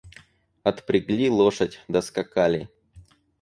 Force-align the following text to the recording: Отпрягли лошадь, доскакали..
Отпрягли 0.63 1.27
лошадь, 1.29 1.79
доскакали.. 1.87 2.61